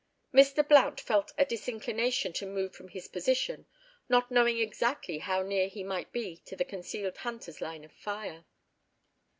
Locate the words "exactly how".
4.59-5.43